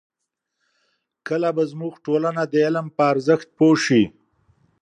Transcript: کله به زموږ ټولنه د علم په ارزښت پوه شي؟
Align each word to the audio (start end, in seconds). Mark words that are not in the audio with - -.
کله 1.27 1.49
به 1.55 1.63
زموږ 1.71 1.93
ټولنه 2.05 2.43
د 2.47 2.53
علم 2.65 2.87
په 2.95 3.03
ارزښت 3.11 3.47
پوه 3.57 3.77
شي؟ 3.85 4.03